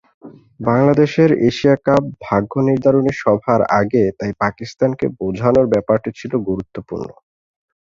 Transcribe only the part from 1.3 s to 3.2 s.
Asia কাপ-ভাগ্য নির্ধারণী